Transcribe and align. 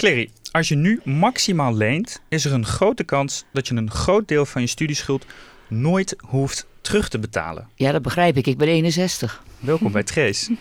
Clary, 0.00 0.30
als 0.50 0.68
je 0.68 0.74
nu 0.74 1.00
maximaal 1.04 1.74
leent, 1.74 2.20
is 2.28 2.44
er 2.44 2.52
een 2.52 2.66
grote 2.66 3.04
kans 3.04 3.44
dat 3.52 3.68
je 3.68 3.74
een 3.74 3.90
groot 3.90 4.28
deel 4.28 4.46
van 4.46 4.60
je 4.60 4.68
studieschuld 4.68 5.26
nooit 5.68 6.16
hoeft 6.18 6.66
terug 6.80 7.08
te 7.08 7.18
betalen. 7.18 7.68
Ja, 7.74 7.92
dat 7.92 8.02
begrijp 8.02 8.36
ik. 8.36 8.46
Ik 8.46 8.58
ben 8.58 8.68
61. 8.68 9.42
Welkom 9.58 9.92
bij 9.92 10.02
Trace. 10.12 10.56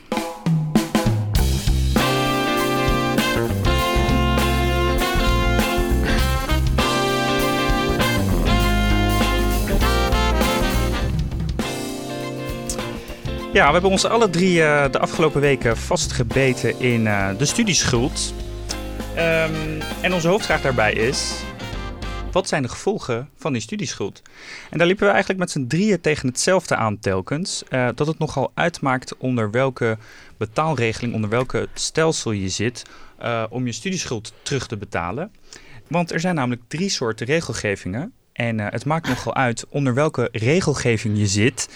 Ja, 13.53 13.65
we 13.65 13.71
hebben 13.71 13.91
ons 13.91 14.05
alle 14.05 14.29
drie 14.29 14.57
uh, 14.57 14.91
de 14.91 14.99
afgelopen 14.99 15.41
weken 15.41 15.77
vastgebeten 15.77 16.79
in 16.79 17.01
uh, 17.01 17.29
de 17.37 17.45
studieschuld. 17.45 18.33
Um, 19.19 19.81
en 20.01 20.13
onze 20.13 20.27
hoofdvraag 20.27 20.61
daarbij 20.61 20.93
is: 20.93 21.43
wat 22.31 22.47
zijn 22.47 22.61
de 22.61 22.69
gevolgen 22.69 23.29
van 23.35 23.53
die 23.53 23.61
studieschuld? 23.61 24.21
En 24.69 24.77
daar 24.77 24.87
liepen 24.87 25.05
we 25.05 25.11
eigenlijk 25.11 25.39
met 25.39 25.51
z'n 25.51 25.67
drieën 25.67 26.01
tegen 26.01 26.27
hetzelfde 26.27 26.75
aan 26.75 26.99
telkens. 26.99 27.63
Uh, 27.69 27.89
dat 27.95 28.07
het 28.07 28.19
nogal 28.19 28.51
uitmaakt 28.53 29.17
onder 29.17 29.51
welke 29.51 29.97
betaalregeling, 30.37 31.13
onder 31.13 31.29
welke 31.29 31.67
stelsel 31.73 32.31
je 32.31 32.49
zit 32.49 32.83
om 33.49 33.65
je 33.65 33.71
studieschuld 33.71 34.33
terug 34.41 34.67
te 34.67 34.77
betalen. 34.77 35.31
Want 35.87 36.11
er 36.11 36.19
zijn 36.19 36.35
namelijk 36.35 36.61
drie 36.67 36.89
soorten 36.89 37.25
regelgevingen. 37.25 38.13
En 38.33 38.59
het 38.59 38.85
maakt 38.85 39.07
nogal 39.07 39.35
uit 39.35 39.65
onder 39.69 39.93
welke 39.93 40.29
regelgeving 40.31 41.17
je 41.17 41.27
zit. 41.27 41.69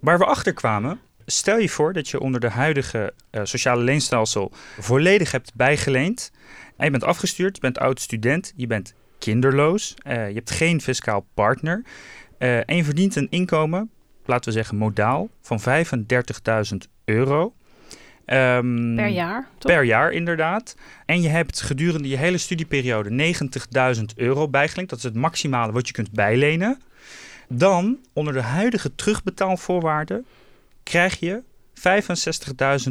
Waar 0.00 0.18
we 0.18 0.24
achter 0.24 0.52
kwamen 0.52 1.00
Stel 1.28 1.58
je 1.58 1.68
voor 1.68 1.92
dat 1.92 2.08
je 2.08 2.20
onder 2.20 2.40
de 2.40 2.50
huidige 2.50 3.12
sociale 3.42 3.82
leenstelsel 3.82 4.52
volledig 4.78 5.30
hebt 5.30 5.54
bijgeleend. 5.54 6.30
En 6.76 6.84
je 6.84 6.90
bent 6.90 7.04
afgestuurd, 7.04 7.54
je 7.54 7.60
bent 7.60 7.78
oud 7.78 8.00
student, 8.00 8.52
je 8.56 8.66
bent 8.66 8.94
kinderloos, 9.18 9.94
uh, 10.06 10.28
je 10.28 10.34
hebt 10.34 10.50
geen 10.50 10.80
fiscaal 10.80 11.26
partner. 11.34 11.84
Uh, 12.38 12.56
en 12.56 12.76
je 12.76 12.84
verdient 12.84 13.16
een 13.16 13.30
inkomen, 13.30 13.90
laten 14.24 14.44
we 14.44 14.56
zeggen 14.56 14.76
modaal, 14.76 15.28
van 15.40 15.60
35.000 15.60 16.76
euro. 17.04 17.54
Um, 18.26 18.94
per 18.96 19.08
jaar? 19.08 19.48
Toch? 19.58 19.72
Per 19.72 19.84
jaar, 19.84 20.12
inderdaad. 20.12 20.76
En 21.04 21.20
je 21.20 21.28
hebt 21.28 21.60
gedurende 21.60 22.08
je 22.08 22.16
hele 22.16 22.38
studieperiode 22.38 23.34
90.000 23.96 24.02
euro 24.16 24.48
bijgeleend. 24.48 24.88
Dat 24.88 24.98
is 24.98 25.04
het 25.04 25.14
maximale 25.14 25.72
wat 25.72 25.86
je 25.86 25.92
kunt 25.92 26.10
bijlenen. 26.10 26.80
Dan, 27.48 27.98
onder 28.12 28.32
de 28.32 28.42
huidige 28.42 28.94
terugbetaalvoorwaarden, 28.94 30.26
krijg 30.82 31.20
je 31.20 31.42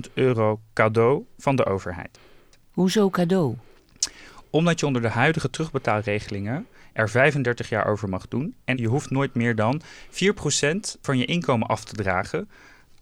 65.000 0.08 0.14
euro 0.14 0.60
cadeau 0.74 1.26
van 1.38 1.56
de 1.56 1.66
overheid. 1.66 2.20
Hoezo 2.72 3.10
cadeau? 3.10 3.56
Omdat 4.56 4.80
je 4.80 4.86
onder 4.86 5.02
de 5.02 5.10
huidige 5.10 5.50
terugbetaalregelingen 5.50 6.68
er 6.94 7.10
35 7.10 7.70
jaar 7.70 7.88
over 7.88 8.10
mag 8.10 8.28
doen. 8.28 8.56
En 8.66 8.78
je 8.78 8.88
hoeft 8.88 9.10
nooit 9.10 9.34
meer 9.34 9.56
dan 9.56 9.82
4% 9.82 9.86
van 11.02 11.18
je 11.18 11.26
inkomen 11.26 11.68
af 11.68 11.84
te 11.84 11.96
dragen 11.96 12.50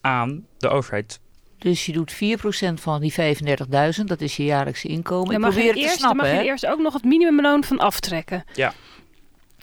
aan 0.02 0.46
de 0.58 0.70
overheid. 0.70 1.20
Dus 1.58 1.86
je 1.86 1.92
doet 1.92 2.14
4% 2.14 2.18
van 2.74 3.02
die 3.02 3.14
35.000, 3.14 4.04
dat 4.06 4.22
is 4.22 4.38
je 4.38 4.44
jaarlijkse 4.44 4.88
inkomen. 4.88 5.32
Dan 5.32 5.42
mag, 5.42 5.56
je 5.56 5.74
eerst, 5.74 5.98
snappen, 5.98 6.26
mag 6.28 6.36
je 6.36 6.44
eerst 6.44 6.66
ook 6.66 6.80
nog 6.80 6.94
het 6.94 7.04
minimumloon 7.04 7.64
van 7.64 7.80
aftrekken. 7.80 8.44
Ja. 8.54 8.74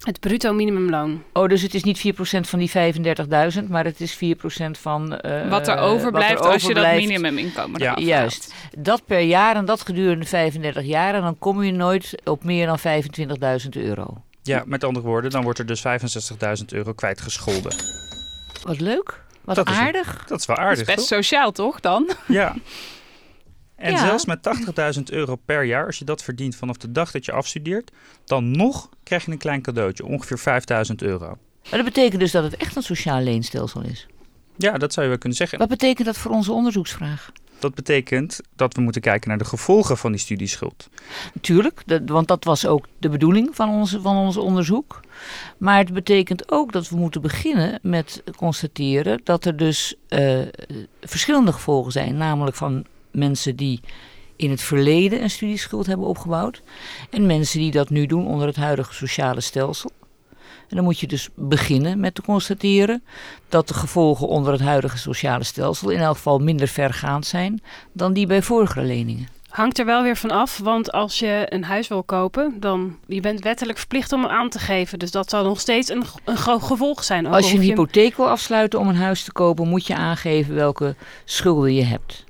Het 0.00 0.20
bruto 0.20 0.52
minimumloon. 0.52 1.22
Oh, 1.32 1.48
dus 1.48 1.62
het 1.62 1.74
is 1.74 1.82
niet 1.82 1.98
4% 1.98 2.20
van 2.40 2.58
die 2.58 2.70
35.000, 2.70 3.68
maar 3.68 3.84
het 3.84 4.00
is 4.00 4.14
4% 4.14 4.18
van... 4.70 5.20
Uh, 5.26 5.48
wat 5.50 5.68
er 5.68 5.78
overblijft 5.78 6.40
als 6.40 6.62
je 6.62 6.74
dat 6.74 6.94
minimuminkomen 6.94 7.80
ja. 7.80 7.96
Juist. 7.98 8.54
Dat 8.78 9.04
per 9.04 9.20
jaar 9.20 9.56
en 9.56 9.64
dat 9.64 9.80
gedurende 9.80 10.24
35 10.24 10.84
jaar. 10.84 11.14
En 11.14 11.22
dan 11.22 11.38
kom 11.38 11.62
je 11.62 11.72
nooit 11.72 12.14
op 12.24 12.44
meer 12.44 12.66
dan 12.66 12.78
25.000 12.78 13.68
euro. 13.70 14.22
Ja, 14.42 14.62
met 14.66 14.84
andere 14.84 15.06
woorden, 15.06 15.30
dan 15.30 15.42
wordt 15.42 15.58
er 15.58 15.66
dus 15.66 15.82
65.000 16.60 16.64
euro 16.68 16.92
kwijtgescholden. 16.92 17.74
Wat 18.62 18.80
leuk. 18.80 19.22
Wat 19.44 19.56
dat 19.56 19.66
aardig. 19.66 20.06
Is, 20.06 20.28
dat 20.28 20.40
is 20.40 20.46
wel 20.46 20.56
aardig, 20.56 20.78
dat 20.78 20.88
is 20.88 20.94
best 20.94 21.06
sociaal, 21.06 21.52
toch, 21.52 21.80
dan? 21.80 22.10
Ja. 22.26 22.54
En 23.80 23.98
zelfs 23.98 24.24
met 24.24 24.38
80.000 24.96 25.02
euro 25.04 25.36
per 25.44 25.64
jaar, 25.64 25.86
als 25.86 25.98
je 25.98 26.04
dat 26.04 26.22
verdient 26.22 26.56
vanaf 26.56 26.76
de 26.76 26.92
dag 26.92 27.10
dat 27.10 27.24
je 27.24 27.32
afstudeert, 27.32 27.90
dan 28.24 28.50
nog 28.50 28.88
krijg 29.02 29.24
je 29.24 29.30
een 29.30 29.38
klein 29.38 29.62
cadeautje, 29.62 30.04
ongeveer 30.04 30.62
5.000 30.88 30.94
euro. 30.96 31.26
Maar 31.62 31.82
dat 31.82 31.84
betekent 31.84 32.20
dus 32.20 32.32
dat 32.32 32.44
het 32.44 32.56
echt 32.56 32.76
een 32.76 32.82
sociaal 32.82 33.20
leenstelsel 33.20 33.82
is? 33.82 34.06
Ja, 34.56 34.78
dat 34.78 34.92
zou 34.92 35.02
je 35.02 35.10
wel 35.10 35.20
kunnen 35.20 35.38
zeggen. 35.38 35.58
Wat 35.58 35.68
betekent 35.68 36.06
dat 36.06 36.18
voor 36.18 36.30
onze 36.30 36.52
onderzoeksvraag? 36.52 37.32
Dat 37.58 37.74
betekent 37.74 38.40
dat 38.56 38.74
we 38.74 38.80
moeten 38.80 39.00
kijken 39.00 39.28
naar 39.28 39.38
de 39.38 39.44
gevolgen 39.44 39.98
van 39.98 40.10
die 40.10 40.20
studieschuld. 40.20 40.88
Tuurlijk, 41.40 41.82
want 42.06 42.28
dat 42.28 42.44
was 42.44 42.66
ook 42.66 42.86
de 42.98 43.08
bedoeling 43.08 43.48
van 43.52 43.68
ons, 43.68 43.98
van 44.00 44.16
ons 44.16 44.36
onderzoek. 44.36 45.00
Maar 45.58 45.78
het 45.78 45.92
betekent 45.92 46.52
ook 46.52 46.72
dat 46.72 46.88
we 46.88 46.96
moeten 46.96 47.20
beginnen 47.20 47.78
met 47.82 48.22
constateren 48.36 49.20
dat 49.24 49.44
er 49.44 49.56
dus 49.56 49.94
uh, 50.08 50.40
verschillende 51.00 51.52
gevolgen 51.52 51.92
zijn. 51.92 52.16
Namelijk 52.16 52.56
van 52.56 52.84
mensen 53.10 53.56
die 53.56 53.80
in 54.36 54.50
het 54.50 54.62
verleden 54.62 55.22
een 55.22 55.30
studieschuld 55.30 55.86
hebben 55.86 56.06
opgebouwd. 56.06 56.62
En 57.10 57.26
mensen 57.26 57.58
die 57.58 57.70
dat 57.70 57.90
nu 57.90 58.06
doen 58.06 58.26
onder 58.26 58.46
het 58.46 58.56
huidige 58.56 58.94
sociale 58.94 59.40
stelsel. 59.40 59.90
En 60.40 60.76
dan 60.76 60.84
moet 60.84 61.00
je 61.00 61.06
dus 61.06 61.28
beginnen 61.34 62.00
met 62.00 62.14
te 62.14 62.22
constateren 62.22 63.02
dat 63.48 63.68
de 63.68 63.74
gevolgen 63.74 64.28
onder 64.28 64.52
het 64.52 64.62
huidige 64.62 64.98
sociale 64.98 65.44
stelsel 65.44 65.90
in 65.90 66.00
elk 66.00 66.16
geval 66.16 66.38
minder 66.38 66.68
vergaand 66.68 67.26
zijn 67.26 67.62
dan 67.92 68.12
die 68.12 68.26
bij 68.26 68.42
vorige 68.42 68.82
leningen. 68.82 69.28
Hangt 69.48 69.78
er 69.78 69.84
wel 69.84 70.02
weer 70.02 70.16
van 70.16 70.30
af, 70.30 70.58
want 70.58 70.92
als 70.92 71.18
je 71.18 71.46
een 71.48 71.64
huis 71.64 71.88
wil 71.88 72.02
kopen, 72.02 72.60
dan 72.60 72.98
je 73.06 73.20
bent 73.20 73.42
wettelijk 73.42 73.78
verplicht 73.78 74.12
om 74.12 74.22
hem 74.22 74.30
aan 74.30 74.48
te 74.48 74.58
geven. 74.58 74.98
Dus 74.98 75.10
dat 75.10 75.30
zal 75.30 75.44
nog 75.44 75.60
steeds 75.60 75.88
een, 75.88 76.04
een 76.24 76.38
gevolg 76.38 77.04
zijn. 77.04 77.26
als 77.26 77.50
je 77.50 77.56
een 77.56 77.62
hypotheek 77.62 78.16
wil 78.16 78.28
afsluiten 78.28 78.78
om 78.78 78.88
een 78.88 78.96
huis 78.96 79.24
te 79.24 79.32
kopen, 79.32 79.68
moet 79.68 79.86
je 79.86 79.94
aangeven 79.94 80.54
welke 80.54 80.94
schulden 81.24 81.74
je 81.74 81.84
hebt. 81.84 82.24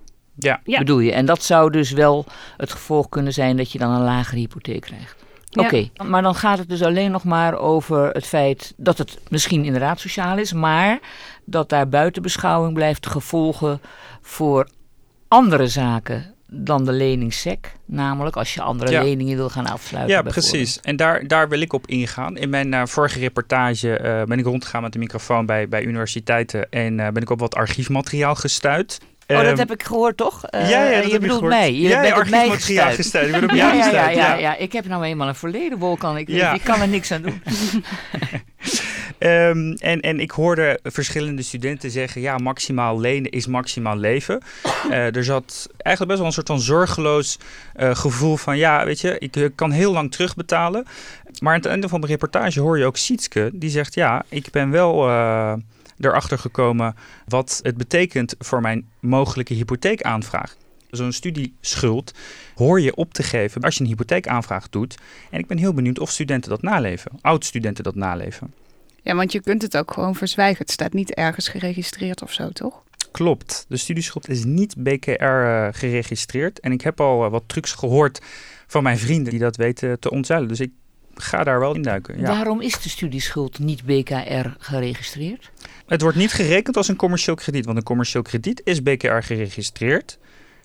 Ja. 0.45 0.61
Bedoel 0.65 0.99
je? 0.99 1.13
En 1.13 1.27
dat 1.27 1.43
zou 1.43 1.71
dus 1.71 1.91
wel 1.91 2.27
het 2.57 2.73
gevolg 2.73 3.09
kunnen 3.09 3.33
zijn 3.33 3.57
dat 3.57 3.73
je 3.73 3.79
dan 3.79 3.91
een 3.91 4.03
lagere 4.03 4.41
hypotheek 4.41 4.81
krijgt. 4.81 5.17
Oké, 5.53 5.89
maar 6.05 6.23
dan 6.23 6.35
gaat 6.35 6.59
het 6.59 6.69
dus 6.69 6.83
alleen 6.83 7.11
nog 7.11 7.25
maar 7.25 7.59
over 7.59 8.11
het 8.11 8.27
feit 8.27 8.75
dat 8.77 8.99
het 8.99 9.19
misschien 9.29 9.65
inderdaad 9.65 10.01
sociaal 10.01 10.39
is, 10.39 10.53
maar 10.53 10.99
dat 11.45 11.69
daar 11.69 11.89
buiten 11.89 12.23
beschouwing 12.23 12.75
blijft 12.75 13.07
gevolgen 13.07 13.81
voor 14.21 14.69
andere 15.29 15.69
zaken 15.69 16.35
dan 16.47 16.85
de 16.85 16.93
leningssec. 16.93 17.73
Namelijk 17.85 18.37
als 18.37 18.55
je 18.55 18.63
andere 18.63 19.03
leningen 19.03 19.37
wil 19.37 19.49
gaan 19.49 19.67
afsluiten. 19.67 20.15
Ja, 20.15 20.23
precies. 20.23 20.81
En 20.81 20.97
daar, 20.97 21.27
daar 21.27 21.49
wil 21.49 21.61
ik 21.61 21.73
op 21.73 21.87
ingaan. 21.87 22.37
In 22.37 22.51
mijn 22.51 22.73
uh, 22.73 22.87
vorige 22.87 23.19
reportage 23.19 23.89
uh, 23.89 24.23
ben 24.23 24.39
ik 24.39 24.45
rondgegaan 24.45 24.83
met 24.83 24.93
de 24.93 24.99
microfoon 24.99 25.47
bij, 25.47 25.69
bij 25.69 25.85
universiteiten 25.85 26.71
en 26.71 26.99
uh, 26.99 27.09
ben 27.09 27.23
ik 27.23 27.31
op 27.31 27.41
wat 27.41 27.55
archiefmateriaal 27.55 28.35
gestuurd. 28.35 28.99
Oh, 29.31 29.37
dat 29.37 29.47
ehm, 29.47 29.59
heb 29.59 29.73
ik 29.73 29.83
gehoord, 29.83 30.17
toch? 30.17 30.45
Uh, 30.51 30.71
ja, 30.71 30.85
ja, 30.85 31.01
dat 31.03 31.11
je 31.11 31.19
bedoelt 31.19 31.43
mij. 31.43 31.75
Je 31.75 31.89
ja, 31.89 32.01
bent 32.01 32.19
op 32.19 32.29
mij 32.29 32.51
gestuurd. 32.51 32.95
gestuurd. 32.95 33.27
Ik 33.27 33.33
ben 33.33 33.45
op 33.45 33.51
ja, 33.55 33.73
ja, 34.11 34.35
ja, 34.35 34.57
ik 34.57 34.73
heb 34.73 34.87
nou 34.87 35.05
eenmaal 35.05 35.29
een 35.29 35.35
verleden, 35.35 35.79
Wolkan. 35.79 36.19
Ik, 36.19 36.29
ik 36.29 36.61
kan 36.65 36.81
er 36.81 36.89
niks 36.89 37.13
aan 37.13 37.23
doen. 37.23 37.43
um, 39.19 39.75
en, 39.93 40.01
en 40.01 40.21
ik 40.21 40.31
hoorde 40.31 40.79
verschillende 40.83 41.43
studenten 41.43 41.91
zeggen... 41.91 42.21
ja, 42.21 42.39
maximaal 42.39 43.01
lenen 43.01 43.31
is 43.31 43.47
maximaal 43.47 43.97
leven. 43.97 44.43
Uh, 44.89 45.17
er 45.17 45.25
zat 45.25 45.69
eigenlijk 45.77 46.07
best 46.07 46.19
wel 46.19 46.27
een 46.27 46.33
soort 46.33 46.47
van 46.47 46.61
zorgeloos 46.61 47.39
uh, 47.77 47.95
gevoel 47.95 48.37
van... 48.37 48.57
ja, 48.57 48.85
weet 48.85 49.01
je, 49.01 49.19
ik 49.19 49.51
kan 49.55 49.71
heel 49.71 49.93
lang 49.93 50.13
terugbetalen. 50.13 50.85
Maar 51.41 51.53
aan 51.53 51.61
het 51.61 51.69
einde 51.69 51.89
van 51.89 52.01
de 52.01 52.07
reportage 52.07 52.61
hoor 52.61 52.79
je 52.79 52.85
ook 52.85 52.97
Sietske. 52.97 53.51
Die 53.53 53.71
zegt, 53.71 53.95
ja, 53.95 54.25
ik 54.29 54.51
ben 54.51 54.71
wel... 54.71 55.09
Uh, 55.09 55.53
erachter 56.01 56.39
gekomen 56.39 56.95
wat 57.27 57.61
het 57.63 57.77
betekent 57.77 58.35
voor 58.39 58.61
mijn 58.61 58.89
mogelijke 59.01 59.55
hypotheekaanvraag. 59.55 60.57
Zo'n 60.91 61.13
studieschuld 61.13 62.13
hoor 62.55 62.81
je 62.81 62.95
op 62.95 63.15
te 63.15 63.23
geven 63.23 63.63
als 63.63 63.75
je 63.75 63.81
een 63.81 63.91
hypotheekaanvraag 63.91 64.69
doet. 64.69 64.95
En 65.31 65.39
ik 65.39 65.47
ben 65.47 65.59
heel 65.59 65.75
benieuwd 65.75 65.99
of 65.99 66.11
studenten 66.11 66.51
dat 66.51 66.63
naleven, 66.63 67.11
oud-studenten 67.21 67.85
dat 67.85 67.95
naleven. 67.95 68.55
Ja, 69.03 69.15
want 69.15 69.33
je 69.33 69.41
kunt 69.41 69.63
het 69.63 69.77
ook 69.77 69.93
gewoon 69.93 70.15
verzwijgen. 70.15 70.59
Het 70.59 70.71
staat 70.71 70.93
niet 70.93 71.15
ergens 71.15 71.49
geregistreerd 71.49 72.23
of 72.23 72.33
zo, 72.33 72.49
toch? 72.51 72.83
Klopt. 73.11 73.65
De 73.69 73.77
studieschuld 73.77 74.29
is 74.29 74.45
niet 74.45 74.77
BKR 74.77 75.23
uh, 75.23 75.67
eh, 75.67 75.75
geregistreerd. 75.75 76.61
En 76.61 76.73
ik 76.73 76.81
heb 76.81 77.01
al 77.01 77.25
uh, 77.25 77.31
wat 77.31 77.43
trucs 77.47 77.73
gehoord 77.73 78.21
van 78.67 78.83
mijn 78.83 78.99
vrienden 78.99 79.31
die 79.31 79.41
dat 79.41 79.57
weten 79.57 80.01
te 80.01 80.11
ontzuilen. 80.11 80.49
Dus 80.49 80.61
ik 80.61 80.71
ga 81.15 81.45
daar 81.45 81.61
wel 81.61 81.75
in 81.75 81.83
duiken. 81.83 82.21
Ja. 82.21 82.27
Waarom 82.27 82.61
is 82.61 82.81
de 82.81 82.89
studieschuld 82.89 83.59
niet 83.59 83.85
BKR 83.85 84.49
geregistreerd? 84.59 85.51
Het 85.91 86.01
wordt 86.01 86.17
niet 86.17 86.33
gerekend 86.33 86.77
als 86.77 86.89
een 86.89 86.97
commercieel 86.97 87.37
krediet, 87.37 87.65
want 87.65 87.77
een 87.77 87.83
commercieel 87.83 88.23
krediet 88.23 88.61
is 88.65 88.83
BKR 88.83 89.21
geregistreerd. 89.21 90.19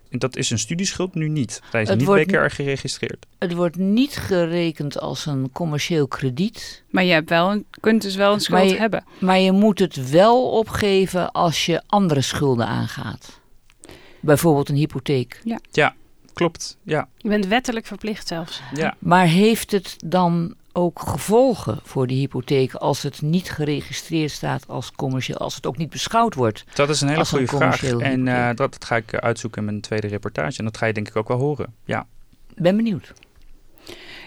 En 0.09 0.19
dat 0.19 0.35
is 0.35 0.49
een 0.49 0.59
studieschuld 0.59 1.15
nu 1.15 1.27
niet. 1.27 1.61
Hij 1.71 1.81
is 1.81 1.89
niet 1.89 2.05
BKR 2.05 2.49
geregistreerd. 2.49 3.25
Het 3.39 3.53
wordt 3.53 3.75
niet 3.75 4.15
gerekend 4.15 4.99
als 4.99 5.25
een 5.25 5.49
commercieel 5.51 6.07
krediet. 6.07 6.83
Maar 6.89 7.03
je 7.03 7.11
hebt 7.11 7.29
wel 7.29 7.51
een, 7.51 7.65
kunt 7.79 8.01
dus 8.01 8.15
wel 8.15 8.33
een 8.33 8.39
schuld 8.39 8.77
hebben. 8.77 9.03
Maar 9.19 9.39
je 9.39 9.51
moet 9.51 9.79
het 9.79 10.09
wel 10.09 10.49
opgeven 10.49 11.31
als 11.31 11.65
je 11.65 11.81
andere 11.85 12.21
schulden 12.21 12.67
aangaat. 12.67 13.39
Bijvoorbeeld 14.19 14.69
een 14.69 14.75
hypotheek. 14.75 15.41
Ja. 15.43 15.59
ja, 15.71 15.95
Klopt, 16.33 16.77
ja. 16.83 17.07
Je 17.17 17.29
bent 17.29 17.47
wettelijk 17.47 17.85
verplicht 17.85 18.27
zelfs. 18.27 18.61
ja. 18.73 18.95
Maar 18.99 19.27
heeft 19.27 19.71
het 19.71 19.95
dan 20.05 20.55
ook 20.75 20.99
gevolgen 20.99 21.79
voor 21.83 22.07
de 22.07 22.13
hypotheek 22.13 22.73
als 22.73 23.03
het 23.03 23.21
niet 23.21 23.51
geregistreerd 23.51 24.31
staat 24.31 24.67
als 24.67 24.91
commercieel, 24.91 25.37
als 25.37 25.55
het 25.55 25.65
ook 25.65 25.77
niet 25.77 25.89
beschouwd 25.89 26.33
wordt? 26.33 26.63
Dat 26.73 26.89
is 26.89 27.01
een 27.01 27.07
hele 27.07 27.19
een 27.19 27.25
goede 27.25 27.47
vraag. 27.47 27.83
En 27.83 28.27
eh, 28.27 28.47
dat, 28.47 28.57
dat 28.57 28.85
ga 28.85 28.95
ik 28.95 29.13
uitzoeken 29.13 29.59
in 29.59 29.65
mijn 29.65 29.81
tweede 29.81 30.07
reportage. 30.07 30.57
En 30.57 30.65
dat 30.65 30.77
ga 30.77 30.85
je 30.85 30.93
denk 30.93 31.07
ik 31.07 31.15
ook 31.15 31.27
wel 31.27 31.37
horen. 31.37 31.73
Ja. 31.85 32.07
Ben 32.55 32.75
benieuwd. 32.75 33.13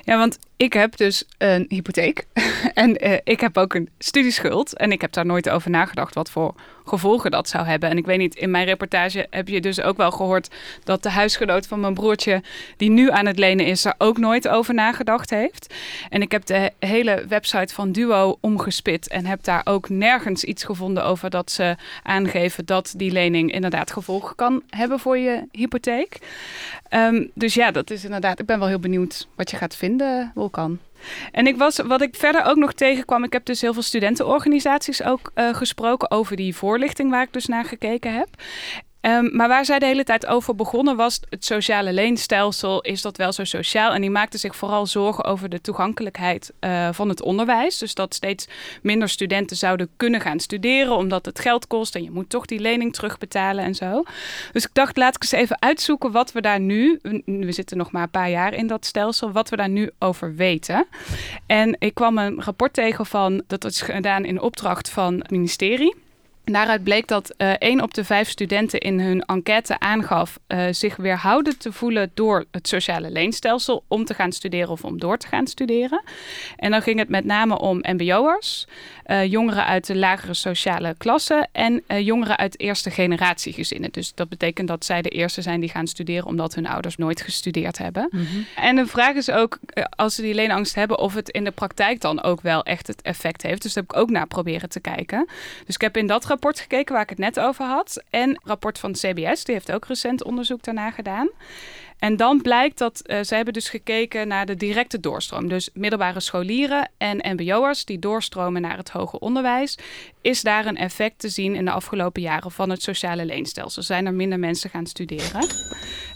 Ja, 0.05 0.19
want 0.19 0.39
ik 0.57 0.73
heb 0.73 0.97
dus 0.97 1.25
een 1.39 1.65
hypotheek 1.69 2.27
en 2.75 2.97
eh, 2.97 3.19
ik 3.25 3.41
heb 3.41 3.57
ook 3.57 3.75
een 3.75 3.89
studieschuld. 3.99 4.77
En 4.77 4.93
ik 4.93 5.01
heb 5.01 5.13
daar 5.13 5.27
nooit 5.27 5.49
over 5.49 5.71
nagedacht 5.71 6.15
wat 6.15 6.31
voor 6.31 6.55
gevolgen 6.89 7.31
dat 7.31 7.49
zou 7.49 7.67
hebben. 7.67 7.91
En 7.91 7.97
ik 7.97 8.07
weet 8.07 8.19
niet, 8.19 8.35
in 8.35 8.51
mijn 8.51 8.67
reportage 8.67 9.27
heb 9.31 9.49
je 9.49 9.61
dus 9.61 9.81
ook 9.81 9.97
wel 9.97 10.11
gehoord 10.11 10.49
dat 10.85 11.03
de 11.03 11.11
huisgenoot 11.11 11.67
van 11.67 11.81
mijn 11.81 11.95
broertje, 11.95 12.43
die 12.77 12.91
nu 12.91 13.11
aan 13.11 13.27
het 13.27 13.39
lenen 13.39 13.67
is, 13.67 13.83
daar 13.83 13.95
ook 13.99 14.19
nooit 14.19 14.49
over 14.49 14.75
nagedacht 14.75 15.31
heeft. 15.31 15.75
En 16.09 16.23
ik 16.23 16.33
heb 16.33 16.47
de 16.47 16.71
hele 16.79 17.25
website 17.29 17.75
van 17.75 17.93
Duo 17.93 18.39
omgespit 18.41 19.09
en 19.09 19.27
heb 19.27 19.45
daar 19.45 19.61
ook 19.65 19.89
nergens 19.89 20.45
iets 20.45 20.65
gevonden 20.65 21.05
over 21.05 21.31
dat 21.31 21.51
ze 21.51 21.77
aangeven 22.03 22.67
dat 22.67 22.95
die 22.97 23.11
lening 23.11 23.53
inderdaad 23.53 23.93
gevolgen 23.93 24.35
kan 24.37 24.63
hebben 24.71 24.99
voor 24.99 25.19
je 25.19 25.43
hypotheek. 25.53 26.19
Ehm, 26.89 27.27
dus 27.35 27.55
ja, 27.55 27.71
dat 27.71 27.91
is 27.91 28.05
inderdaad. 28.05 28.39
Ik 28.39 28.47
ben 28.47 28.59
wel 28.59 28.69
heel 28.69 28.79
benieuwd 28.79 29.29
wat 29.35 29.51
je 29.51 29.57
gaat 29.57 29.77
vinden, 29.77 30.33
Wolkan. 30.35 30.79
En 31.33 31.47
ik 31.47 31.57
was, 31.57 31.79
wat 31.79 32.03
ik 32.03 32.17
verder 32.17 32.45
ook 32.45 32.57
nog 32.57 32.73
tegenkwam, 32.73 33.25
ik 33.25 33.33
heb 33.33 33.45
dus 33.45 33.61
heel 33.61 33.73
veel 33.73 33.83
studentenorganisaties 33.83 35.03
ook 35.03 35.31
eh, 35.35 35.55
gesproken 35.55 36.11
over 36.11 36.37
die 36.37 36.57
voorlichting 36.57 37.11
waar 37.11 37.23
ik 37.23 37.33
dus 37.33 37.47
naar 37.47 37.65
gekeken 37.65 38.15
heb. 38.15 38.29
Ehm, 39.01 39.37
maar 39.37 39.49
waar 39.49 39.65
zij 39.65 39.79
de 39.79 39.87
hele 39.87 40.05
tijd 40.05 40.27
over 40.27 40.55
begonnen 40.55 40.97
was 40.97 41.21
het 41.29 41.45
sociale 41.45 41.93
leenstelsel. 41.93 42.81
Is 42.81 43.03
dat 43.03 43.17
wel 43.17 43.33
zo 43.33 43.45
sociaal? 43.45 43.93
En 43.93 44.01
die 44.01 44.11
maakte 44.11 44.39
zich 44.39 44.57
vooral 44.57 44.87
zorgen 44.87 45.25
over 45.25 45.49
de 45.49 45.61
toegankelijkheid 45.61 46.53
eh, 46.61 46.89
van 46.93 47.09
het 47.09 47.23
onderwijs. 47.23 47.79
Dus 47.79 47.95
dat 47.95 48.15
steeds 48.15 48.49
minder 48.83 49.09
studenten 49.09 49.57
zouden 49.57 49.89
kunnen 49.97 50.21
gaan 50.21 50.41
studeren 50.41 50.97
omdat 50.97 51.27
het 51.27 51.39
geld 51.39 51.67
kost 51.67 51.95
en 51.95 52.03
je 52.03 52.11
moet 52.11 52.29
toch 52.29 52.47
die 52.47 52.61
lening 52.61 52.95
terugbetalen 52.95 53.65
en 53.65 53.75
zo. 53.75 54.03
Dus 54.53 54.65
ik 54.65 54.75
dacht, 54.75 54.97
laat 54.97 55.15
ik 55.15 55.23
eens 55.23 55.33
even 55.33 55.63
uitzoeken 55.63 56.13
wat 56.13 56.33
we 56.33 56.41
daar 56.41 56.61
nu, 56.61 56.99
we 57.25 57.53
zitten 57.53 57.77
nog 57.77 57.91
maar 57.91 58.03
een 58.03 58.11
paar 58.11 58.31
jaar 58.31 58.55
in 58.55 58.67
dat 58.67 58.87
stelsel, 58.87 59.33
wat 59.33 59.49
we 59.49 59.57
daar 59.57 59.69
nu 59.69 59.91
over 59.99 60.35
weten. 60.35 60.87
En 61.47 61.77
ik 61.79 61.95
kwam 61.95 62.19
een 62.19 62.43
rapport 62.43 62.73
tegen 62.73 63.07
van, 63.07 63.43
dat 63.47 63.65
is 63.65 63.81
gedaan 63.81 64.25
in 64.25 64.41
opdracht 64.41 64.91
van 64.91 65.19
het 65.19 65.31
ministerie. 65.31 66.07
Daaruit 66.53 66.83
bleek 66.83 67.07
dat 67.07 67.35
één 67.59 67.83
op 67.83 67.95
de 67.95 68.05
vijf 68.05 68.29
studenten 68.29 68.81
in 68.81 69.01
hun 69.01 69.23
enquête 69.23 69.79
aangaf 69.79 70.39
eh, 70.47 70.67
zich 70.71 70.97
weerhouden 70.97 71.59
te 71.59 71.73
voelen 71.73 72.11
door 72.15 72.45
het 72.51 72.69
sociale 72.69 73.11
leenstelsel 73.11 73.85
om 73.89 74.05
te 74.05 74.15
gaan 74.15 74.33
studeren 74.33 74.69
of 74.69 74.85
om 74.85 74.99
door 74.99 75.19
te 75.19 75.27
gaan 75.27 75.47
studeren. 75.47 76.03
En 76.57 76.71
dan 76.71 76.83
ging 76.83 76.99
het 76.99 77.09
met 77.09 77.25
name 77.25 77.59
om 77.59 77.79
MBO'ers, 77.83 78.67
eh, 79.05 79.25
jongeren 79.25 79.65
uit 79.65 79.87
de 79.87 79.97
lagere 79.97 80.35
sociale 80.35 80.95
klasse 80.99 81.47
en 81.53 81.83
jongeren 82.03 82.37
uit 82.37 82.61
eerste 82.61 82.91
generatie 82.91 83.53
gezinnen. 83.53 83.93
Dus 83.93 84.15
dat 84.15 84.29
betekent 84.29 84.69
dat 84.69 84.85
zij 84.85 85.03
de 85.03 85.09
eerste 85.09 85.43
zijn 85.43 85.61
die 85.61 85.71
gaan 85.71 85.87
studeren 85.87 86.27
omdat 86.27 86.55
hun 86.55 86.67
ouders 86.67 86.97
nooit 86.97 87.21
gestudeerd 87.21 87.79
hebben. 87.79 88.11
En 88.55 88.77
de 88.77 88.87
vraag 88.87 89.15
is 89.15 89.31
ook, 89.31 89.59
als 89.97 90.15
ze 90.15 90.23
die 90.23 90.35
leenangst 90.35 90.75
hebben, 90.75 90.99
of 90.99 91.15
het 91.15 91.29
in 91.29 91.45
de 91.45 91.51
praktijk 91.51 92.01
dan 92.01 92.23
ook 92.23 92.41
wel 92.41 92.63
echt 92.63 92.87
het 92.87 93.03
effect 93.03 93.43
heeft. 93.43 93.63
Dus 93.63 93.73
daar 93.73 93.85
heb 93.87 93.97
ik 93.97 94.03
ook 94.03 94.11
naar 94.11 94.27
proberen 94.27 94.69
te 94.69 94.81
kijken. 94.81 95.29
Dus 95.67 95.75
ik 95.75 95.81
heb 95.81 95.97
in 95.97 96.07
dat 96.07 96.25
rapport 96.25 96.38
gekeken 96.41 96.93
waar 96.93 97.03
ik 97.03 97.09
het 97.09 97.19
net 97.19 97.41
over 97.41 97.65
had. 97.65 98.03
En 98.11 98.41
rapport 98.45 98.79
van 98.79 98.93
CBS, 98.93 99.45
die 99.45 99.55
heeft 99.55 99.73
ook 99.73 99.87
recent 99.87 100.25
onderzoek 100.25 100.63
daarna 100.63 100.91
gedaan. 100.91 101.29
En 101.99 102.17
dan 102.17 102.43
blijkt 102.43 102.79
dat 102.79 103.03
uh, 103.07 103.23
ze 103.23 103.35
hebben 103.35 103.55
dus 103.55 103.69
gekeken 103.69 104.29
naar 104.29 104.47
de 104.47 104.55
directe 104.55 105.01
doorstroom. 105.01 105.49
Dus 105.49 105.71
middelbare 105.75 106.21
scholieren 106.21 106.91
en 106.99 107.35
mbo'ers 107.35 107.85
die 107.85 107.99
doorstromen 107.99 108.63
naar 108.63 108.77
het 108.77 108.91
hoger 108.91 109.19
onderwijs. 109.19 109.79
Is 110.21 110.43
daar 110.43 110.67
een 110.67 110.77
effect 110.77 111.19
te 111.19 111.29
zien 111.29 111.55
in 111.55 111.65
de 111.65 111.71
afgelopen 111.71 112.23
jaren 112.23 112.51
van 112.51 112.71
het 112.71 112.83
sociale 112.83 113.25
leenstelsel? 113.25 113.83
Zijn 113.83 114.07
er 114.07 114.15
minder 114.15 114.39
mensen 114.39 114.71
gaan 114.71 114.87
studeren? 114.87 115.47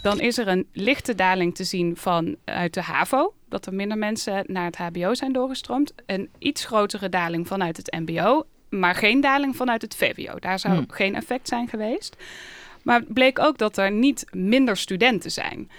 Dan 0.01 0.19
is 0.19 0.37
er 0.37 0.47
een 0.47 0.67
lichte 0.73 1.15
daling 1.15 1.55
te 1.55 1.63
zien 1.63 1.97
van 1.97 2.35
uit 2.45 2.73
de 2.73 2.81
HAVO. 2.81 3.33
Dat 3.49 3.65
er 3.65 3.73
minder 3.73 3.97
mensen 3.97 4.43
naar 4.47 4.65
het 4.65 4.77
HBO 4.77 5.13
zijn 5.13 5.33
doorgestroomd. 5.33 5.93
Een 6.05 6.29
iets 6.39 6.65
grotere 6.65 7.09
daling 7.09 7.47
vanuit 7.47 7.77
het 7.77 7.91
MBO. 7.91 8.45
Maar 8.79 8.95
geen 8.95 9.21
daling 9.21 9.55
vanuit 9.55 9.81
het 9.81 9.95
VWO. 9.95 10.39
Daar 10.39 10.59
zou 10.59 10.73
Hmm. 10.73 10.85
geen 10.87 11.15
effect 11.15 11.47
zijn 11.47 11.67
geweest. 11.67 12.15
Maar 12.83 12.99
het 12.99 13.13
bleek 13.13 13.39
ook 13.39 13.57
dat 13.57 13.77
er 13.77 13.91
niet 13.91 14.25
minder 14.31 14.77
studenten 14.77 15.31
zijn. 15.31 15.69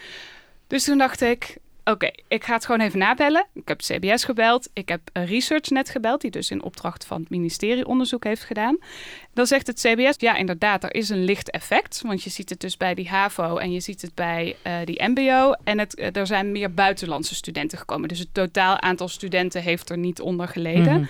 Dus 0.67 0.85
toen 0.85 0.99
dacht 0.99 1.20
ik, 1.20 1.56
oké, 1.84 2.10
ik 2.28 2.44
ga 2.44 2.54
het 2.54 2.64
gewoon 2.64 2.81
even 2.81 2.98
nabellen. 2.98 3.46
Ik 3.52 3.69
heb 3.69 3.78
CBS 3.78 4.25
gebeld. 4.25 4.69
Ik 4.72 4.88
heb 4.88 5.00
ResearchNet 5.12 5.90
gebeld, 5.90 6.20
die 6.20 6.31
dus 6.31 6.50
in 6.50 6.62
opdracht 6.62 7.04
van 7.04 7.20
het 7.20 7.31
ministerie 7.31 7.86
onderzoek 7.86 8.25
heeft 8.25 8.44
gedaan. 8.44 8.78
Dan 9.32 9.46
zegt 9.46 9.66
het 9.66 9.81
CBS, 9.81 10.14
ja 10.19 10.36
inderdaad, 10.36 10.84
er 10.84 10.94
is 10.94 11.08
een 11.08 11.25
licht 11.25 11.50
effect. 11.50 12.02
Want 12.04 12.22
je 12.22 12.31
ziet 12.31 12.50
het 12.50 12.60
dus 12.60 12.76
bij 12.76 12.94
die 12.94 13.08
HAVO 13.08 13.56
en 13.56 13.72
je 13.72 13.81
ziet 13.81 14.02
het 14.02 14.14
bij 14.14 14.56
eh, 14.62 14.76
die 14.84 15.02
MBO. 15.08 15.52
En 15.64 15.78
het, 15.78 15.94
eh, 15.94 16.16
er 16.16 16.26
zijn 16.26 16.52
meer 16.52 16.75
buitenlandse 16.75 17.34
studenten 17.34 17.78
gekomen. 17.78 18.08
Dus 18.08 18.19
het 18.19 18.34
totaal 18.34 18.81
aantal 18.81 19.08
studenten 19.08 19.62
heeft 19.62 19.90
er 19.90 19.98
niet 19.98 20.20
onder 20.20 20.48
geleden. 20.48 21.00
Mhm. 21.00 21.04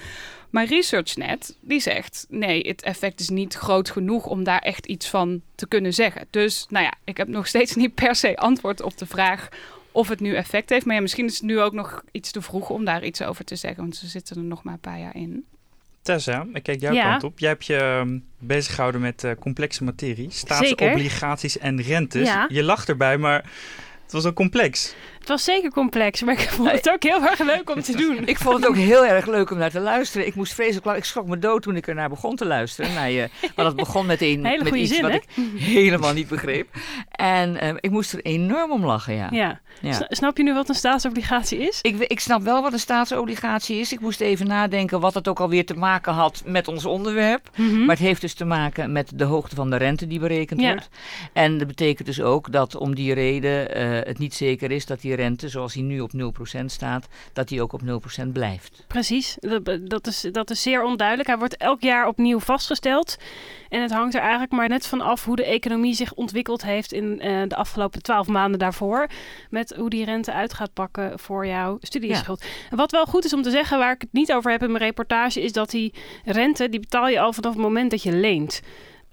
Maar 0.50 0.66
ResearchNet 0.66 1.56
die 1.60 1.80
zegt 1.80 2.26
nee, 2.28 2.68
het 2.68 2.82
effect 2.82 3.20
is 3.20 3.28
niet 3.28 3.54
groot 3.54 3.90
genoeg 3.90 4.26
om 4.26 4.44
daar 4.44 4.58
echt 4.58 4.86
iets 4.86 5.08
van 5.08 5.40
te 5.54 5.66
kunnen 5.66 5.94
zeggen. 5.94 6.26
Dus 6.30 6.66
nou 6.68 6.84
ja, 6.84 6.92
ik 7.04 7.16
heb 7.16 7.28
nog 7.28 7.46
steeds 7.46 7.74
niet 7.74 7.94
per 7.94 8.14
se 8.14 8.36
antwoord 8.36 8.82
op 8.82 8.98
de 8.98 9.06
vraag 9.06 9.48
of 9.94 10.08
het 10.08 10.20
nu 10.20 10.34
effect 10.34 10.70
heeft. 10.70 10.86
Maar 10.86 10.94
ja, 10.94 11.00
misschien 11.00 11.24
is 11.26 11.34
het 11.34 11.42
nu 11.42 11.60
ook 11.60 11.72
nog 11.72 12.02
iets 12.12 12.30
te 12.30 12.42
vroeg 12.42 12.70
om 12.70 12.84
daar 12.84 13.04
iets 13.04 13.22
over 13.22 13.44
te 13.44 13.56
zeggen, 13.56 13.80
want 13.82 13.96
ze 13.96 14.06
zitten 14.06 14.36
er 14.36 14.42
nog 14.42 14.62
maar 14.62 14.74
een 14.74 14.80
paar 14.80 14.98
jaar 14.98 15.16
in. 15.16 15.44
Tessa, 16.02 16.46
ik 16.52 16.62
kijk 16.62 16.80
jouw 16.80 16.92
Ja. 16.92 17.10
kant 17.10 17.24
op. 17.24 17.38
Jij 17.38 17.48
hebt 17.48 17.66
je 17.66 17.76
ehm, 17.76 18.18
bezig 18.38 18.74
gehouden 18.74 19.00
met 19.00 19.24
eh, 19.24 19.30
complexe 19.40 19.84
materie. 19.84 20.30
Staatsobligaties 20.30 21.58
en 21.58 21.82
rentes. 21.82 22.28
Ja. 22.28 22.46
Je 22.48 22.62
lacht 22.62 22.88
erbij, 22.88 23.18
maar 23.18 23.50
het 24.02 24.12
was 24.12 24.24
ook 24.24 24.34
complex. 24.34 24.94
Het 25.24 25.32
was 25.32 25.44
zeker 25.44 25.70
complex, 25.70 26.22
maar 26.22 26.34
ik 26.34 26.48
vond 26.50 26.70
het 26.70 26.90
ook 26.90 27.02
heel 27.02 27.22
erg 27.22 27.38
leuk 27.38 27.70
om 27.70 27.82
te 27.82 27.96
doen. 28.06 28.26
Ik 28.26 28.38
vond 28.38 28.56
het 28.56 28.66
ook 28.68 28.76
heel 28.76 29.06
erg 29.06 29.26
leuk 29.26 29.50
om 29.50 29.58
naar 29.58 29.70
te 29.70 29.80
luisteren. 29.80 30.26
Ik 30.26 30.34
moest 30.34 30.54
vreselijk 30.54 30.84
lang. 30.84 30.96
Ik 30.98 31.04
schrok 31.04 31.26
me 31.26 31.38
dood 31.38 31.62
toen 31.62 31.76
ik 31.76 31.86
er 31.88 31.94
naar 31.94 32.08
begon 32.08 32.36
te 32.36 32.44
luisteren. 32.44 32.94
Naar 32.94 33.10
je, 33.10 33.28
want 33.56 33.68
het 33.68 33.76
begon 33.76 34.06
met, 34.06 34.20
een, 34.20 34.44
Hele 34.44 34.58
met 34.58 34.68
goede 34.68 34.82
iets 34.82 34.92
zin, 34.92 35.02
wat 35.02 35.10
hè? 35.10 35.16
ik 35.16 35.24
helemaal 35.60 36.12
niet 36.12 36.28
begreep. 36.28 36.68
En 37.10 37.56
eh, 37.60 37.74
ik 37.80 37.90
moest 37.90 38.12
er 38.12 38.20
enorm 38.22 38.70
om 38.70 38.84
lachen, 38.84 39.14
ja. 39.14 39.60
Ja. 39.80 40.06
Snap 40.08 40.36
je 40.36 40.42
nu 40.42 40.54
wat 40.54 40.68
een 40.68 40.74
staatsobligatie 40.74 41.58
is? 41.58 41.78
Ik, 41.82 41.98
ik 41.98 42.20
snap 42.20 42.42
wel 42.42 42.62
wat 42.62 42.72
een 42.72 42.78
staatsobligatie 42.78 43.78
is. 43.80 43.92
Ik 43.92 44.00
moest 44.00 44.20
even 44.20 44.46
nadenken 44.46 45.00
wat 45.00 45.14
het 45.14 45.28
ook 45.28 45.40
alweer 45.40 45.66
te 45.66 45.74
maken 45.74 46.12
had 46.12 46.42
met 46.46 46.68
ons 46.68 46.84
onderwerp. 46.84 47.50
Mhm. 47.56 47.78
Maar 47.78 47.96
het 47.96 48.04
heeft 48.04 48.20
dus 48.20 48.34
te 48.34 48.44
maken 48.44 48.92
met 48.92 49.10
de 49.14 49.24
hoogte 49.24 49.54
van 49.54 49.70
de 49.70 49.76
rente 49.76 50.06
die 50.06 50.18
berekend 50.18 50.60
Ja. 50.60 50.68
wordt. 50.68 50.88
En 51.32 51.58
dat 51.58 51.66
betekent 51.66 52.06
dus 52.06 52.20
ook 52.20 52.52
dat 52.52 52.76
om 52.76 52.94
die 52.94 53.14
reden 53.14 53.74
eh, 53.74 54.06
het 54.06 54.18
niet 54.18 54.34
zeker 54.34 54.70
is 54.70 54.86
dat 54.86 55.00
die 55.00 55.13
rente, 55.14 55.48
zoals 55.48 55.72
die 55.72 55.82
nu 55.82 56.00
op 56.00 56.10
0% 56.60 56.64
staat, 56.64 57.08
dat 57.32 57.48
die 57.48 57.62
ook 57.62 57.72
op 57.72 57.80
0% 58.24 58.28
blijft. 58.32 58.84
Precies, 58.86 59.36
dat, 59.84 60.06
is, 60.06 60.26
dat 60.32 60.50
is 60.50 60.62
zeer 60.62 60.82
onduidelijk. 60.84 61.28
Hij 61.28 61.38
wordt 61.38 61.56
elk 61.56 61.80
jaar 61.80 62.06
opnieuw 62.06 62.40
vastgesteld. 62.40 63.16
En 63.68 63.82
het 63.82 63.92
hangt 63.92 64.14
er 64.14 64.20
eigenlijk 64.20 64.52
maar 64.52 64.68
net 64.68 64.86
van 64.86 65.00
af 65.00 65.24
hoe 65.24 65.36
de 65.36 65.44
economie 65.44 65.94
zich 65.94 66.14
ontwikkeld 66.14 66.62
heeft 66.62 66.92
in 66.92 67.20
eh, 67.20 67.42
de 67.48 67.56
afgelopen 67.56 68.02
twaalf 68.02 68.26
maanden 68.26 68.58
daarvoor. 68.58 69.06
Met 69.50 69.74
hoe 69.76 69.90
die 69.90 70.04
rente 70.04 70.32
uit 70.32 70.54
gaat 70.54 70.72
pakken 70.72 71.18
voor 71.18 71.46
jouw 71.46 71.78
studieschuld. 71.80 72.44
En 72.70 72.76
wat 72.76 72.90
wel 72.90 73.06
goed 73.06 73.24
is 73.24 73.32
om 73.32 73.42
te 73.42 73.50
zeggen, 73.50 73.78
waar 73.78 73.92
ik 73.92 74.00
het 74.00 74.12
niet 74.12 74.32
over 74.32 74.50
heb 74.50 74.62
in 74.62 74.72
mijn 74.72 74.84
reportage, 74.84 75.42
is 75.42 75.52
dat 75.52 75.70
die 75.70 75.94
rente, 76.24 76.68
die 76.68 76.80
betaal 76.80 77.08
je 77.08 77.20
al 77.20 77.32
vanaf 77.32 77.52
het 77.52 77.62
moment 77.62 77.90
dat 77.90 78.02
je 78.02 78.12
leent. 78.12 78.60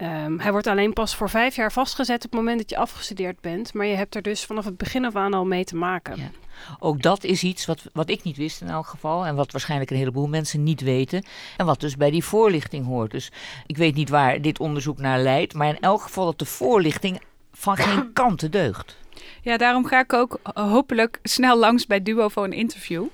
Ehm, 0.02 0.38
hij 0.38 0.52
wordt 0.52 0.66
alleen 0.66 0.92
pas 0.92 1.14
voor 1.14 1.30
vijf 1.30 1.56
jaar 1.56 1.72
vastgezet 1.72 2.16
op 2.16 2.30
het 2.30 2.40
moment 2.40 2.58
dat 2.58 2.70
je 2.70 2.76
afgestudeerd 2.76 3.40
bent. 3.40 3.74
Maar 3.74 3.86
je 3.86 3.94
hebt 3.94 4.14
er 4.14 4.22
dus 4.22 4.44
vanaf 4.44 4.64
het 4.64 4.76
begin 4.76 5.04
af 5.04 5.16
aan 5.16 5.34
al 5.34 5.44
mee 5.44 5.64
te 5.64 5.76
maken. 5.76 6.16
Ja. 6.16 6.30
Ook 6.78 7.02
dat 7.02 7.24
is 7.24 7.42
iets 7.42 7.66
wat, 7.66 7.82
wat 7.92 8.10
ik 8.10 8.22
niet 8.22 8.36
wist 8.36 8.60
in 8.60 8.68
elk 8.68 8.86
geval. 8.86 9.26
En 9.26 9.34
wat 9.34 9.52
waarschijnlijk 9.52 9.90
een 9.90 9.96
heleboel 9.96 10.28
mensen 10.28 10.62
niet 10.62 10.80
weten. 10.80 11.24
En 11.56 11.66
wat 11.66 11.80
dus 11.80 11.96
bij 11.96 12.10
die 12.10 12.24
voorlichting 12.24 12.86
hoort. 12.86 13.10
Dus 13.10 13.30
ik 13.66 13.76
weet 13.76 13.94
niet 13.94 14.08
waar 14.08 14.40
dit 14.40 14.60
onderzoek 14.60 14.98
naar 14.98 15.18
leidt. 15.18 15.54
Maar 15.54 15.68
in 15.68 15.80
elk 15.80 16.02
geval 16.02 16.24
dat 16.24 16.38
de 16.38 16.44
voorlichting 16.44 17.20
van 17.52 17.76
geen 17.76 18.12
kanten 18.22 18.50
deugt. 18.50 18.96
Ja, 19.42 19.56
daarom 19.56 19.86
ga 19.86 20.00
ik 20.00 20.12
ook 20.12 20.40
eh, 20.42 20.70
hopelijk 20.70 21.18
snel 21.22 21.58
langs 21.58 21.86
bij 21.86 22.02
Duo 22.02 22.28
voor 22.28 22.44
een 22.44 22.52
interview. 22.52 23.04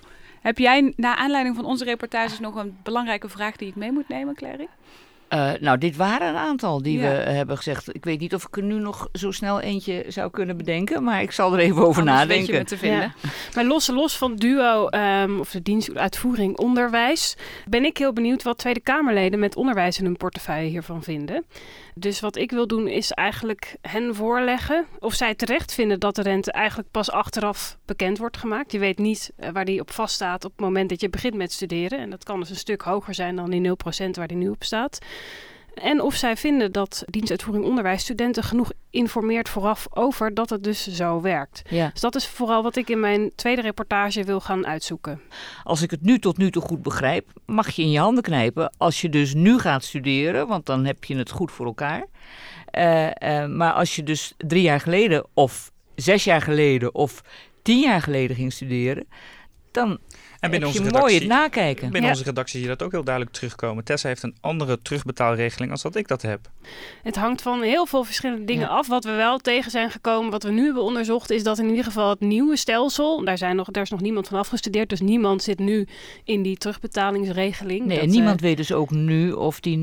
Heb 0.40 0.59
jij 0.59 0.92
na 0.97 1.16
aanleiding 1.16 1.57
van 1.57 1.64
onze 1.64 1.85
reportages 1.85 2.38
nog 2.38 2.54
een 2.54 2.78
belangrijke 2.83 3.28
vraag 3.28 3.57
die 3.57 3.68
ik 3.68 3.76
mee 3.76 3.92
moet 3.92 4.09
nemen, 4.09 4.35
Clary? 4.35 4.68
Eh, 5.29 5.51
nou, 5.61 5.79
dit 5.79 5.97
waren 5.97 6.29
een 6.29 6.37
aantal 6.37 6.83
die 6.83 6.99
Ja. 6.99 7.11
we 7.11 7.17
eh, 7.17 7.35
hebben 7.35 7.57
gezegd. 7.57 7.95
Ik 7.95 8.05
weet 8.05 8.21
niet 8.21 8.35
of 8.35 8.45
ik 8.47 8.57
er 8.57 8.63
nu 8.63 8.79
nog 8.79 9.09
zo 9.13 9.31
snel 9.31 9.61
eentje 9.61 10.05
zou 10.09 10.31
kunnen 10.31 10.57
bedenken. 10.57 11.03
Maar 11.03 11.23
ik 11.23 11.31
zal 11.33 11.53
er 11.53 11.59
even 11.59 11.83
over 11.87 12.01
Anders 12.01 12.19
nadenken. 12.19 12.37
weet 12.37 12.47
je 12.47 12.53
me 12.53 12.65
te 12.65 12.77
vinden. 12.79 13.15
Ja. 13.23 13.29
Maar 13.55 13.65
los, 13.65 13.87
los 13.87 14.17
van 14.17 14.37
duo 14.37 14.89
um, 14.91 15.41
of 15.41 15.51
de 15.51 15.63
dienstuitvoering 15.63 16.57
onderwijs, 16.59 17.37
ben 17.69 17.85
ik 17.85 17.99
heel 17.99 18.13
benieuwd 18.13 18.43
wat 18.43 18.59
Tweede 18.59 18.81
Kamerleden 18.81 19.39
met 19.39 19.57
onderwijs 19.57 19.99
in 19.99 20.05
hun 20.05 20.17
portefeuille 20.17 20.69
hiervan 20.69 21.03
vinden. 21.03 21.45
Dus 21.95 22.21
wat 22.21 22.37
ik 22.37 22.51
wil 22.51 22.67
doen 22.67 22.89
is 22.89 23.11
eigenlijk 23.11 23.77
hen 23.81 24.15
voorleggen 24.15 24.87
of 24.99 25.15
zij 25.15 25.35
terecht 25.35 25.75
vinden 25.75 26.01
dat 26.01 26.15
de 26.15 26.23
rente 26.23 26.53
eigenlijk 26.53 26.91
pas 26.91 27.11
achteraf 27.11 27.79
bekend 27.85 28.19
wordt 28.19 28.37
gemaakt. 28.37 28.73
Je 28.73 28.79
weet 28.79 28.99
niet 28.99 29.33
eh, 29.37 29.51
waar 29.51 29.65
die 29.65 29.81
op 29.81 29.91
vaststaat 29.91 30.45
op 30.45 30.51
het 30.51 30.61
moment 30.61 30.89
dat 30.89 31.01
je 31.01 31.11
begint 31.11 31.35
met 31.35 31.53
studeren. 31.53 31.99
En 31.99 32.11
dat 32.11 32.25
kan 32.25 32.41
dus 32.41 32.51
een 32.51 32.57
stuk 32.57 32.83
hoger 32.83 33.15
zijn 33.15 33.37
dan 33.37 33.51
die 33.51 33.69
0% 34.07 34.11
waar 34.11 34.27
die 34.29 34.37
nu 34.37 34.49
op 34.49 34.65
staat. 34.65 34.99
En 35.83 36.01
of 36.01 36.15
zij 36.15 36.37
vinden 36.37 36.73
dat 36.73 37.05
dienstuitvoering 37.07 37.65
onderwijs 37.65 38.03
studenten 38.03 38.43
genoeg 38.43 38.73
informeert 38.91 39.49
vooraf 39.49 39.87
over 39.91 40.35
dat 40.35 40.51
het 40.51 40.65
dus 40.65 40.87
zo 40.87 41.21
werkt. 41.21 41.63
Ja. 41.69 41.91
Dus 41.93 42.01
dat 42.01 42.15
is 42.15 42.27
vooral 42.27 42.63
wat 42.63 42.77
ik 42.77 42.89
in 42.89 43.01
mijn 43.01 43.33
tweede 43.35 43.63
reportage 43.63 44.25
wil 44.25 44.41
gaan 44.41 44.67
uitzoeken. 44.67 45.21
Als 45.65 45.83
ik 45.83 45.91
het 45.91 46.03
nu 46.03 46.19
tot 46.19 46.37
nu 46.37 46.51
toe 46.51 46.63
goed 46.63 46.83
begrijp, 46.83 47.33
mag 47.47 47.71
je 47.71 47.83
in 47.83 47.91
je 47.91 47.99
handen 47.99 48.23
knijpen 48.23 48.73
als 48.77 49.01
je 49.01 49.09
dus 49.09 49.35
nu 49.35 49.59
gaat 49.59 49.85
studeren, 49.85 50.47
want 50.47 50.67
dan 50.67 50.85
heb 50.85 51.05
je 51.05 51.17
het 51.17 51.31
goed 51.31 51.53
voor 51.53 51.67
elkaar. 51.67 52.07
Uh, 52.79 53.07
uh, 53.07 53.47
maar 53.47 53.73
als 53.73 53.97
je 53.97 54.03
dus 54.03 54.35
drie 54.37 54.63
jaar 54.63 54.81
geleden 54.81 55.27
of 55.35 55.73
zes 55.95 56.25
jaar 56.25 56.43
geleden 56.43 56.95
of 56.95 57.23
tien 57.63 57.81
jaar 57.81 58.03
geleden 58.03 58.37
ging 58.37 58.53
studeren, 58.53 59.07
dan 59.71 59.99
en 60.40 60.50
binnen 60.50 60.68
onze 60.68 60.83
redactie, 60.83 61.02
mooi 61.02 61.18
het 61.18 61.28
nakijken. 61.28 61.90
Binnen 61.90 62.11
onze 62.11 62.25
redactie 62.25 62.61
zie 62.61 62.68
je 62.68 62.76
dat 62.76 62.87
ook 62.87 62.92
heel 62.92 63.04
duidelijk 63.04 63.35
terugkomen. 63.35 63.85
Tessa 63.85 64.09
heeft 64.09 64.23
een 64.23 64.37
andere 64.40 64.83
terugbetaalregeling 64.83 65.71
als 65.71 65.83
dat 65.83 65.97
ik 65.97 66.09
dat 66.09 66.23
heb. 66.23 66.50
Het 67.02 67.16
hangt 67.16 67.42
van 67.42 67.62
heel 67.62 67.87
veel 67.87 68.04
verschillende 68.04 68.45
dingen 68.45 68.68
af. 68.68 68.87
Wat 68.87 69.04
we 69.04 69.11
wel 69.11 69.38
tegen 69.38 69.71
zijn 69.71 69.90
gekomen, 69.90 70.30
wat 70.30 70.42
we 70.42 70.50
nu 70.50 70.64
hebben 70.64 70.83
onderzocht, 70.83 71.30
is 71.30 71.42
dat 71.42 71.59
in 71.59 71.68
ieder 71.68 71.85
geval 71.85 72.11
het 72.11 72.21
nieuwe 72.21 72.57
stelsel, 72.57 73.25
daar, 73.25 73.38
zijn 73.38 73.57
nog, 73.57 73.71
daar 73.71 73.83
is 73.83 73.90
nog 73.90 74.00
niemand 74.00 74.28
van 74.28 74.38
afgestudeerd, 74.38 74.88
dus 74.88 75.00
niemand 75.00 75.42
zit 75.42 75.59
nu 75.59 75.87
in 76.25 76.42
die 76.42 76.57
terugbetalingsregeling. 76.57 77.87
Nee, 77.87 78.00
en 78.00 78.09
niemand 78.09 78.37
uh, 78.37 78.42
weet 78.42 78.57
dus 78.57 78.73
ook 78.73 78.90
nu 78.90 79.33
of 79.33 79.61
die 79.61 79.78
0% 79.78 79.83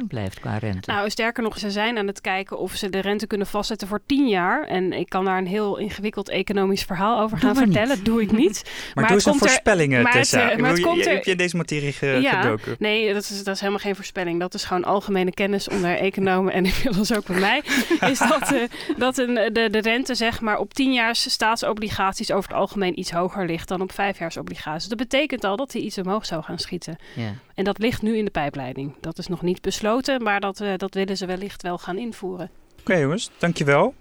0% 0.00 0.06
blijft 0.08 0.40
qua 0.40 0.58
rente. 0.58 0.90
Nou, 0.90 1.10
sterker 1.10 1.42
nog, 1.42 1.58
ze 1.58 1.70
zijn 1.70 1.98
aan 1.98 2.06
het 2.06 2.20
kijken 2.20 2.58
of 2.58 2.74
ze 2.74 2.88
de 2.88 3.00
rente 3.00 3.26
kunnen 3.26 3.46
vastzetten 3.46 3.88
voor 3.88 4.00
10 4.06 4.28
jaar. 4.28 4.66
En 4.66 4.92
ik 4.92 5.08
kan 5.08 5.24
daar 5.24 5.38
een 5.38 5.46
heel 5.46 5.78
ingewikkeld 5.78 6.28
economisch 6.28 6.82
verhaal 6.82 7.20
over 7.20 7.38
gaan 7.38 7.56
vertellen. 7.56 7.96
Dat 7.96 8.04
doe 8.04 8.22
ik 8.22 8.32
niet. 8.32 8.62
maar, 8.94 9.04
maar 9.04 9.12
voorspellingen, 9.38 10.02
maar 10.02 10.12
Tessa. 10.12 10.48
Het, 10.48 10.60
maar 10.60 10.70
het 10.70 10.80
komt 10.80 11.06
er... 11.06 11.12
Heb 11.12 11.24
je 11.24 11.30
in 11.30 11.36
deze 11.36 11.56
materie 11.56 11.92
ge 11.92 12.06
ja, 12.06 12.42
gedoken? 12.42 12.76
Nee, 12.78 13.12
dat 13.14 13.22
is, 13.22 13.44
dat 13.44 13.54
is 13.54 13.60
helemaal 13.60 13.80
geen 13.82 13.94
voorspelling. 13.94 14.40
Dat 14.40 14.54
is 14.54 14.64
gewoon 14.64 14.84
algemene 14.84 15.32
kennis 15.32 15.68
onder 15.68 15.96
economen 15.96 16.52
en 16.52 16.64
inmiddels 16.74 17.14
ook 17.14 17.26
bij 17.26 17.40
mij. 17.40 17.62
is 18.10 18.18
dat, 18.18 18.52
uh, 18.52 18.62
dat 18.96 19.18
een, 19.18 19.34
de, 19.34 19.68
de 19.70 19.80
rente 19.80 20.14
zeg 20.14 20.40
maar 20.40 20.58
op 20.58 20.74
tienjaars 20.74 21.30
staatsobligaties 21.30 22.32
over 22.32 22.50
het 22.50 22.58
algemeen 22.58 22.98
iets 22.98 23.10
hoger 23.10 23.46
ligt 23.46 23.68
dan 23.68 23.80
op 23.80 23.92
vijfjaarsobligaties. 23.92 24.88
Dat 24.88 24.98
betekent 24.98 25.44
al 25.44 25.56
dat 25.56 25.70
die 25.70 25.82
iets 25.82 25.98
omhoog 25.98 26.26
zou 26.26 26.42
gaan 26.42 26.58
schieten. 26.58 26.96
Ja. 27.14 27.34
En 27.54 27.64
dat 27.64 27.78
ligt 27.78 28.02
nu 28.02 28.16
in 28.16 28.24
de 28.24 28.30
pijpleiding. 28.30 28.94
Dat 29.00 29.18
is 29.18 29.26
nog 29.26 29.42
niet 29.42 29.60
besloten, 29.60 30.22
maar 30.22 30.40
dat, 30.40 30.60
uh, 30.60 30.72
dat 30.76 30.94
willen 30.94 31.16
ze 31.16 31.26
wellicht 31.26 31.62
wel 31.62 31.78
gaan 31.78 31.98
invoeren. 31.98 32.50
Oké 32.72 32.80
okay, 32.80 33.00
jongens, 33.00 33.30
dankjewel. 33.38 33.94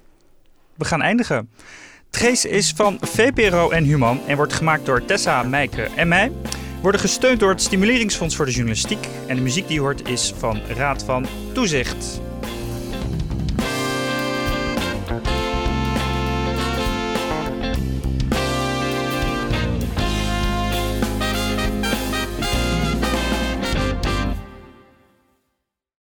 We 0.76 0.86
gaan 0.86 1.02
eindigen. 1.02 1.50
Trace 2.12 2.50
is 2.50 2.72
van 2.76 2.98
VPRO 3.02 3.70
en 3.70 3.84
Human 3.84 4.20
en 4.28 4.36
wordt 4.36 4.54
gemaakt 4.54 4.86
door 4.86 5.06
Tessa, 5.06 5.44
Meike 5.44 5.88
en 5.96 6.08
mij. 6.08 6.32
Worden 6.82 7.02
gesteund 7.02 7.40
door 7.40 7.50
het 7.50 7.62
Stimuleringsfonds 7.62 8.36
voor 8.36 8.46
de 8.46 8.52
Journalistiek. 8.52 9.08
En 9.28 9.36
de 9.36 9.42
muziek 9.42 9.68
die 9.68 9.76
je 9.76 9.82
hoort 9.82 10.10
is 10.10 10.34
van 10.38 10.62
Raad 10.76 11.04
van 11.04 11.26
Toezicht. 11.54 12.22